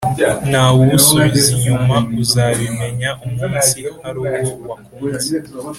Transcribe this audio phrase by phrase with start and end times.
[0.49, 5.35] ntawubusubiza inyuma uzabimenya umunsi haruwo wakunze"